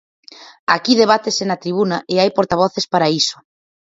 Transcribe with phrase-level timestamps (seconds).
[0.75, 3.37] Aquí debátese na tribuna e hai portavoces para iso.